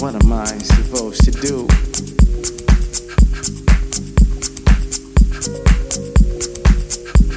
[0.00, 1.66] What am I supposed to do?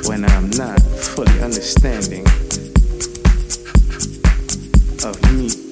[0.10, 2.26] When I'm not fully understanding
[5.04, 5.67] of me.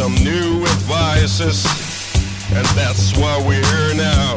[0.00, 1.62] some new advices,
[2.56, 4.36] and that's why we're here now.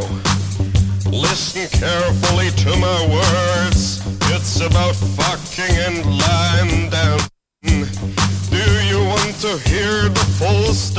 [1.10, 4.02] Listen carefully to my words.
[4.34, 7.19] It's about fucking and lying down.
[7.64, 10.92] Do you want to hear the full story?